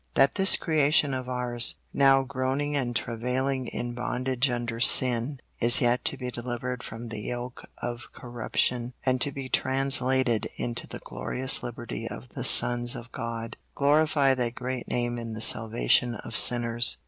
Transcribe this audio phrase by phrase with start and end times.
[0.15, 6.03] That this creation of ours, now groaning and travailing in bondage under sin, is yet
[6.05, 11.61] to be delivered from the yoke of corruption, and to be translated into the glorious
[11.61, 13.57] liberty of the sons of God.
[13.75, 16.97] Glorify Thy great name in the salvation of sinners!